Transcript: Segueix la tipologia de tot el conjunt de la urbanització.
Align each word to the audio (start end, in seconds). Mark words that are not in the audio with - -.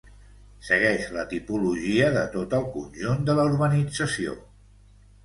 Segueix 0.67 1.03
la 1.17 1.25
tipologia 1.33 2.07
de 2.15 2.23
tot 2.37 2.55
el 2.61 2.65
conjunt 2.79 3.21
de 3.29 3.37
la 3.41 3.45
urbanització. 3.51 4.35